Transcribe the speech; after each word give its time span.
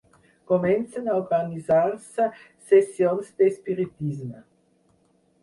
Comencen 0.51 1.09
a 1.11 1.17
organitzar-se 1.17 2.25
sessions 2.71 3.31
d'espiritisme. 3.43 4.43